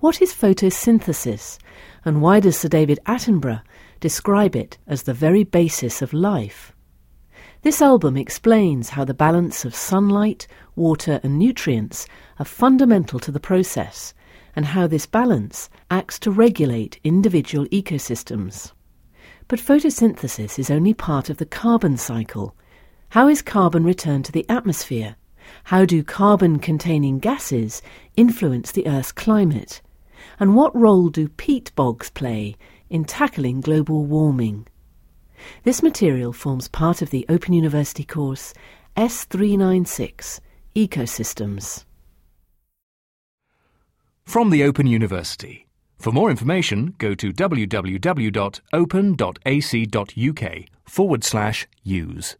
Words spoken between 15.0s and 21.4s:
balance acts to regulate individual ecosystems. But photosynthesis is only part of